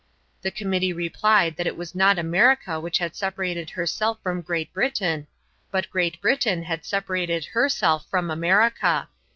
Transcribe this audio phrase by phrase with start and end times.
[0.41, 5.27] The committee replied that it was not America which had separated herself from Great Britain,
[5.69, 9.09] but Great Britain had separated herself from America.